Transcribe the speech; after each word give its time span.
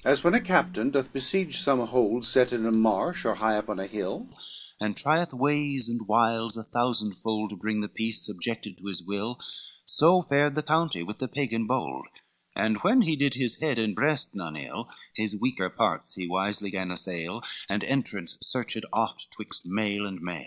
XC 0.00 0.06
As 0.10 0.22
when 0.22 0.34
a 0.34 0.40
captain 0.42 0.90
doth 0.90 1.14
besiege 1.14 1.56
some 1.56 1.80
hold, 1.86 2.26
Set 2.26 2.52
in 2.52 2.66
a 2.66 2.70
marsh 2.70 3.24
or 3.24 3.36
high 3.36 3.56
up 3.56 3.70
on 3.70 3.78
a 3.80 3.86
hill, 3.86 4.28
And 4.78 4.94
trieth 4.94 5.32
ways 5.32 5.88
and 5.88 6.06
wiles 6.06 6.58
a 6.58 6.62
thousandfold, 6.62 7.48
To 7.48 7.56
bring 7.56 7.80
the 7.80 7.88
piece 7.88 8.26
subjected 8.26 8.76
to 8.76 8.86
his 8.88 9.02
will; 9.02 9.38
So 9.86 10.20
fared 10.20 10.56
the 10.56 10.62
County 10.62 11.02
with 11.02 11.20
the 11.20 11.26
Pagan 11.28 11.66
bold; 11.66 12.06
And 12.54 12.80
when 12.82 13.00
he 13.00 13.16
did 13.16 13.32
his 13.36 13.60
head 13.62 13.78
and 13.78 13.94
breast 13.96 14.34
none 14.34 14.56
ill, 14.56 14.90
His 15.14 15.34
weaker 15.40 15.70
parts 15.70 16.16
he 16.16 16.26
wisely 16.28 16.70
gan 16.70 16.90
assail, 16.90 17.40
And 17.66 17.82
entrance 17.82 18.36
searched 18.42 18.84
oft 18.92 19.28
'twixt 19.34 19.64
mail 19.64 20.04
and 20.04 20.20
mail. 20.20 20.40